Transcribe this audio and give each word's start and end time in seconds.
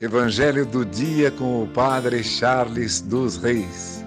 Evangelho 0.00 0.64
do 0.64 0.82
dia 0.82 1.30
com 1.30 1.62
o 1.62 1.66
Padre 1.66 2.24
Charles 2.24 3.02
dos 3.02 3.36
Reis. 3.36 4.02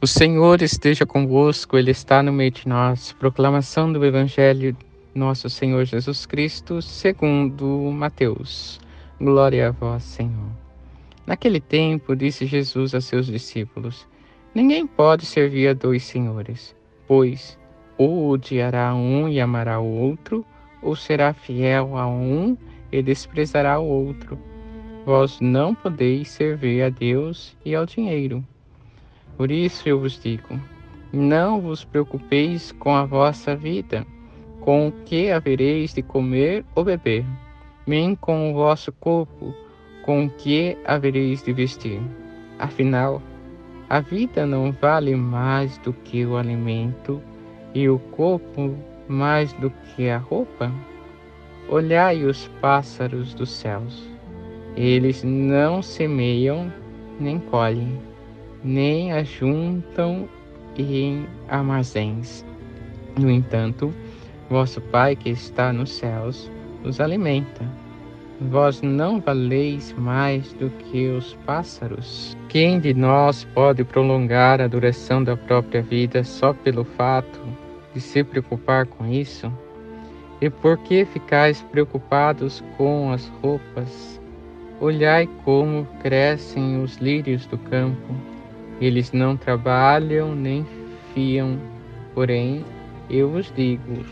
O 0.00 0.06
Senhor 0.06 0.62
esteja 0.62 1.04
convosco, 1.04 1.76
Ele 1.76 1.90
está 1.90 2.22
no 2.22 2.32
meio 2.32 2.50
de 2.50 2.66
nós. 2.66 3.12
Proclamação 3.12 3.92
do 3.92 4.02
Evangelho 4.06 4.74
nosso 5.14 5.50
Senhor 5.50 5.84
Jesus 5.84 6.24
Cristo, 6.24 6.80
segundo 6.80 7.66
Mateus. 7.92 8.80
Glória 9.20 9.68
a 9.68 9.70
vós, 9.70 10.02
Senhor. 10.02 10.61
Naquele 11.26 11.60
tempo, 11.60 12.16
disse 12.16 12.46
Jesus 12.46 12.94
a 12.94 13.00
seus 13.00 13.26
discípulos: 13.26 14.06
Ninguém 14.54 14.86
pode 14.86 15.24
servir 15.24 15.68
a 15.68 15.72
dois 15.72 16.02
senhores, 16.02 16.74
pois 17.06 17.58
ou 17.96 18.30
odiará 18.30 18.94
um 18.94 19.28
e 19.28 19.40
amará 19.40 19.78
o 19.78 19.86
outro, 19.86 20.44
ou 20.82 20.96
será 20.96 21.32
fiel 21.32 21.96
a 21.96 22.06
um 22.08 22.56
e 22.90 23.00
desprezará 23.02 23.78
o 23.78 23.86
outro. 23.86 24.36
Vós 25.06 25.40
não 25.40 25.74
podeis 25.74 26.28
servir 26.28 26.82
a 26.82 26.88
Deus 26.88 27.56
e 27.64 27.74
ao 27.74 27.86
dinheiro. 27.86 28.44
Por 29.36 29.50
isso 29.50 29.88
eu 29.88 30.00
vos 30.00 30.20
digo: 30.20 30.60
não 31.12 31.60
vos 31.60 31.84
preocupeis 31.84 32.72
com 32.72 32.94
a 32.94 33.04
vossa 33.04 33.54
vida, 33.54 34.04
com 34.60 34.88
o 34.88 34.92
que 35.04 35.30
havereis 35.30 35.94
de 35.94 36.02
comer 36.02 36.64
ou 36.74 36.84
beber, 36.84 37.24
nem 37.86 38.14
com 38.14 38.50
o 38.50 38.54
vosso 38.54 38.90
corpo 38.92 39.54
com 40.02 40.28
que 40.28 40.76
havereis 40.84 41.42
de 41.42 41.52
vestir? 41.52 42.00
Afinal, 42.58 43.22
a 43.88 44.00
vida 44.00 44.46
não 44.46 44.72
vale 44.72 45.14
mais 45.14 45.78
do 45.78 45.92
que 45.92 46.24
o 46.24 46.36
alimento 46.36 47.22
e 47.74 47.88
o 47.88 47.98
corpo 47.98 48.74
mais 49.08 49.52
do 49.54 49.70
que 49.70 50.08
a 50.08 50.18
roupa? 50.18 50.72
Olhai 51.68 52.24
os 52.24 52.48
pássaros 52.60 53.34
dos 53.34 53.50
céus. 53.50 54.08
Eles 54.76 55.22
não 55.22 55.82
semeiam, 55.82 56.72
nem 57.20 57.38
colhem, 57.38 57.98
nem 58.64 59.12
ajuntam 59.12 60.28
em 60.76 61.26
armazéns. 61.48 62.44
No 63.18 63.30
entanto, 63.30 63.92
vosso 64.48 64.80
Pai 64.80 65.14
que 65.14 65.30
está 65.30 65.72
nos 65.72 65.90
céus 65.90 66.50
os 66.84 67.00
alimenta. 67.00 67.81
Vós 68.40 68.82
não 68.82 69.20
valeis 69.20 69.94
mais 69.96 70.52
do 70.54 70.68
que 70.70 71.08
os 71.08 71.34
pássaros. 71.46 72.36
Quem 72.48 72.80
de 72.80 72.92
nós 72.92 73.44
pode 73.54 73.84
prolongar 73.84 74.60
a 74.60 74.66
duração 74.66 75.22
da 75.22 75.36
própria 75.36 75.82
vida 75.82 76.24
só 76.24 76.52
pelo 76.52 76.84
fato 76.84 77.40
de 77.94 78.00
se 78.00 78.24
preocupar 78.24 78.86
com 78.86 79.06
isso? 79.06 79.52
E 80.40 80.50
por 80.50 80.76
que 80.78 81.04
ficais 81.04 81.62
preocupados 81.70 82.64
com 82.76 83.12
as 83.12 83.28
roupas? 83.40 84.20
Olhai 84.80 85.28
como 85.44 85.86
crescem 86.02 86.82
os 86.82 86.96
lírios 86.96 87.46
do 87.46 87.56
campo. 87.56 88.14
Eles 88.80 89.12
não 89.12 89.36
trabalham 89.36 90.34
nem 90.34 90.66
fiam, 91.14 91.56
porém, 92.12 92.64
eu 93.08 93.30
vos 93.30 93.52
digo, 93.54 94.04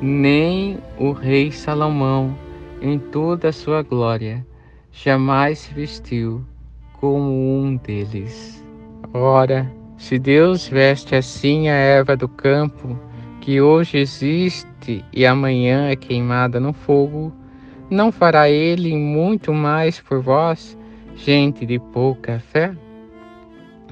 nem 0.00 0.78
o 0.98 1.12
rei 1.12 1.52
Salomão 1.52 2.36
em 2.84 2.98
toda 2.98 3.48
a 3.48 3.52
sua 3.52 3.80
glória, 3.80 4.46
jamais 4.92 5.60
se 5.60 5.72
vestiu 5.72 6.44
como 7.00 7.30
um 7.30 7.76
deles. 7.76 8.62
Ora, 9.14 9.72
se 9.96 10.18
Deus 10.18 10.68
veste 10.68 11.14
assim 11.14 11.70
a 11.70 11.72
erva 11.72 12.14
do 12.14 12.28
campo, 12.28 12.98
que 13.40 13.58
hoje 13.58 13.96
existe 13.96 15.02
e 15.14 15.24
amanhã 15.24 15.88
é 15.88 15.96
queimada 15.96 16.60
no 16.60 16.74
fogo, 16.74 17.32
não 17.88 18.12
fará 18.12 18.50
ele 18.50 18.94
muito 18.94 19.50
mais 19.54 19.98
por 19.98 20.20
vós, 20.20 20.76
gente 21.16 21.64
de 21.64 21.78
pouca 21.78 22.38
fé? 22.38 22.74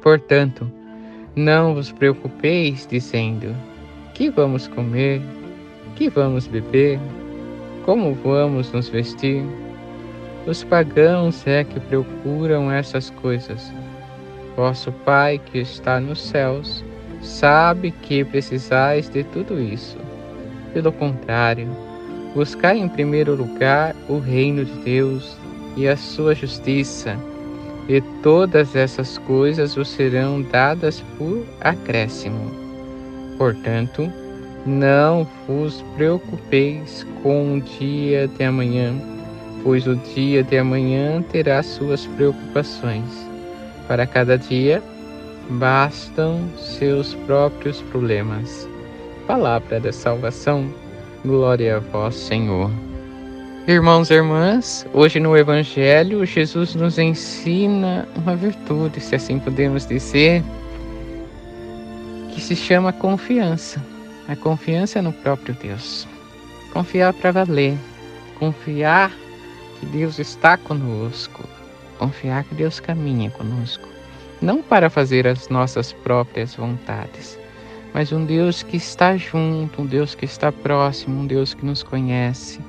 Portanto, 0.00 0.70
não 1.34 1.74
vos 1.74 1.90
preocupeis 1.90 2.86
dizendo: 2.88 3.52
que 4.14 4.30
vamos 4.30 4.68
comer, 4.68 5.20
que 5.96 6.08
vamos 6.08 6.46
beber, 6.46 7.00
como 7.86 8.12
vamos 8.14 8.72
nos 8.72 8.88
vestir? 8.88 9.44
Os 10.44 10.64
pagãos 10.64 11.46
é 11.46 11.62
que 11.62 11.78
procuram 11.78 12.70
essas 12.70 13.10
coisas. 13.10 13.72
Vosso 14.56 14.90
Pai 14.90 15.38
que 15.38 15.58
está 15.58 16.00
nos 16.00 16.20
céus 16.20 16.84
sabe 17.22 17.92
que 17.92 18.24
precisais 18.24 19.08
de 19.08 19.22
tudo 19.22 19.60
isso. 19.60 19.96
Pelo 20.74 20.90
contrário, 20.90 21.68
buscai 22.34 22.76
em 22.76 22.88
primeiro 22.88 23.36
lugar 23.36 23.94
o 24.08 24.18
reino 24.18 24.64
de 24.64 24.72
Deus 24.80 25.36
e 25.76 25.86
a 25.86 25.96
sua 25.96 26.34
justiça, 26.34 27.16
e 27.88 28.00
todas 28.20 28.74
essas 28.74 29.16
coisas 29.18 29.76
vos 29.76 29.88
serão 29.88 30.42
dadas 30.42 31.04
por 31.16 31.44
acréscimo. 31.60 32.50
Portanto, 33.38 34.10
não 34.66 35.26
vos 35.46 35.82
preocupeis 35.94 37.06
com 37.22 37.54
o 37.54 37.60
dia 37.60 38.26
de 38.26 38.44
amanhã, 38.44 38.94
pois 39.62 39.86
o 39.86 39.94
dia 39.94 40.42
de 40.42 40.58
amanhã 40.58 41.22
terá 41.22 41.62
suas 41.62 42.06
preocupações. 42.06 43.04
Para 43.86 44.06
cada 44.06 44.36
dia 44.36 44.82
bastam 45.48 46.40
seus 46.58 47.14
próprios 47.14 47.80
problemas. 47.82 48.68
Palavra 49.26 49.78
da 49.78 49.92
salvação, 49.92 50.68
glória 51.24 51.76
a 51.76 51.78
vós, 51.78 52.16
Senhor. 52.16 52.70
Irmãos 53.68 54.10
e 54.10 54.14
irmãs, 54.14 54.86
hoje 54.92 55.18
no 55.18 55.36
Evangelho, 55.36 56.24
Jesus 56.24 56.74
nos 56.74 56.98
ensina 56.98 58.06
uma 58.16 58.36
virtude, 58.36 59.00
se 59.00 59.16
assim 59.16 59.40
podemos 59.40 59.86
dizer, 59.86 60.42
que 62.32 62.40
se 62.40 62.54
chama 62.54 62.92
confiança 62.92 63.80
a 64.28 64.34
confiança 64.34 65.00
no 65.00 65.12
próprio 65.12 65.54
Deus. 65.54 66.06
Confiar 66.72 67.12
para 67.12 67.30
valer. 67.30 67.78
Confiar 68.38 69.12
que 69.78 69.86
Deus 69.86 70.18
está 70.18 70.56
conosco. 70.56 71.44
Confiar 71.98 72.44
que 72.44 72.54
Deus 72.54 72.80
caminha 72.80 73.30
conosco. 73.30 73.88
Não 74.42 74.62
para 74.62 74.90
fazer 74.90 75.26
as 75.26 75.48
nossas 75.48 75.92
próprias 75.92 76.54
vontades, 76.54 77.38
mas 77.94 78.12
um 78.12 78.24
Deus 78.24 78.62
que 78.62 78.76
está 78.76 79.16
junto, 79.16 79.80
um 79.80 79.86
Deus 79.86 80.14
que 80.14 80.26
está 80.26 80.52
próximo, 80.52 81.22
um 81.22 81.26
Deus 81.26 81.54
que 81.54 81.64
nos 81.64 81.82
conhece, 81.82 82.60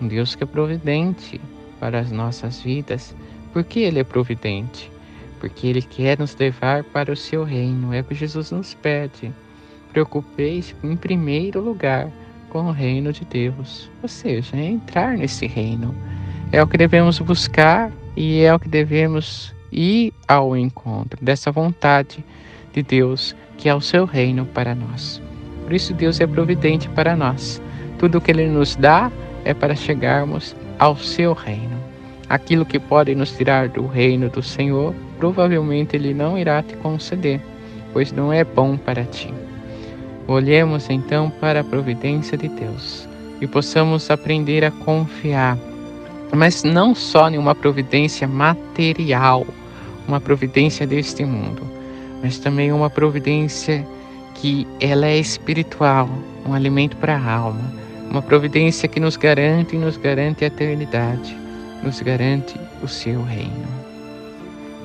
um 0.00 0.08
Deus 0.08 0.34
que 0.34 0.42
é 0.42 0.46
providente 0.46 1.40
para 1.78 2.00
as 2.00 2.10
nossas 2.10 2.60
vidas. 2.60 3.14
Por 3.52 3.62
que 3.62 3.80
Ele 3.80 4.00
é 4.00 4.04
providente? 4.04 4.90
Porque 5.38 5.68
Ele 5.68 5.82
quer 5.82 6.18
nos 6.18 6.34
levar 6.34 6.82
para 6.82 7.12
o 7.12 7.16
seu 7.16 7.44
reino. 7.44 7.94
É 7.94 8.00
o 8.00 8.04
que 8.04 8.14
Jesus 8.14 8.50
nos 8.50 8.74
pede 8.74 9.32
preocupeis 9.92 10.74
em 10.82 10.96
primeiro 10.96 11.60
lugar 11.60 12.10
com 12.48 12.64
o 12.64 12.72
reino 12.72 13.12
de 13.12 13.24
Deus, 13.24 13.90
ou 14.02 14.08
seja, 14.08 14.56
é 14.56 14.64
entrar 14.64 15.16
nesse 15.16 15.46
reino. 15.46 15.94
É 16.50 16.62
o 16.62 16.66
que 16.66 16.76
devemos 16.76 17.18
buscar 17.18 17.90
e 18.16 18.42
é 18.42 18.54
o 18.54 18.58
que 18.58 18.68
devemos 18.68 19.54
ir 19.70 20.12
ao 20.28 20.54
encontro 20.56 21.24
dessa 21.24 21.50
vontade 21.50 22.22
de 22.72 22.82
Deus, 22.82 23.34
que 23.56 23.68
é 23.68 23.74
o 23.74 23.80
seu 23.80 24.04
reino 24.04 24.44
para 24.44 24.74
nós. 24.74 25.22
Por 25.64 25.72
isso, 25.72 25.94
Deus 25.94 26.20
é 26.20 26.26
providente 26.26 26.88
para 26.90 27.16
nós. 27.16 27.62
Tudo 27.98 28.18
o 28.18 28.20
que 28.20 28.30
Ele 28.30 28.48
nos 28.48 28.76
dá 28.76 29.10
é 29.44 29.54
para 29.54 29.74
chegarmos 29.74 30.54
ao 30.78 30.96
seu 30.96 31.32
reino. 31.32 31.80
Aquilo 32.28 32.66
que 32.66 32.78
pode 32.78 33.14
nos 33.14 33.32
tirar 33.32 33.68
do 33.68 33.86
reino 33.86 34.28
do 34.28 34.42
Senhor, 34.42 34.94
provavelmente 35.18 35.96
Ele 35.96 36.12
não 36.12 36.36
irá 36.36 36.62
te 36.62 36.76
conceder, 36.76 37.40
pois 37.92 38.12
não 38.12 38.32
é 38.32 38.44
bom 38.44 38.76
para 38.76 39.04
ti. 39.04 39.32
Olhemos 40.26 40.88
então 40.88 41.30
para 41.30 41.60
a 41.60 41.64
providência 41.64 42.38
de 42.38 42.48
Deus 42.48 43.08
e 43.40 43.46
possamos 43.46 44.10
aprender 44.10 44.64
a 44.64 44.70
confiar, 44.70 45.58
mas 46.32 46.62
não 46.62 46.94
só 46.94 47.28
em 47.28 47.38
uma 47.38 47.54
providência 47.54 48.26
material, 48.28 49.44
uma 50.06 50.20
providência 50.20 50.86
deste 50.86 51.24
mundo, 51.24 51.62
mas 52.22 52.38
também 52.38 52.72
uma 52.72 52.88
providência 52.88 53.86
que 54.36 54.66
ela 54.80 55.06
é 55.06 55.18
espiritual, 55.18 56.08
um 56.46 56.54
alimento 56.54 56.96
para 56.96 57.16
a 57.16 57.32
alma, 57.32 57.72
uma 58.08 58.22
providência 58.22 58.88
que 58.88 59.00
nos 59.00 59.16
garante 59.16 59.74
e 59.74 59.78
nos 59.78 59.96
garante 59.96 60.44
a 60.44 60.46
eternidade, 60.46 61.36
nos 61.82 62.00
garante 62.00 62.54
o 62.80 62.86
seu 62.86 63.22
reino 63.24 63.81